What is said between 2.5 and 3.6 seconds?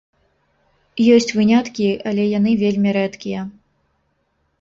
вельмі рэдкія.